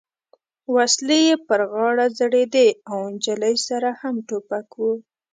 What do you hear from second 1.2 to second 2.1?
یې پر غاړه